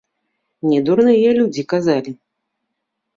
Не 0.69 0.79
дурныя 0.87 1.29
людзі 1.39 1.63
казалі. 1.73 2.11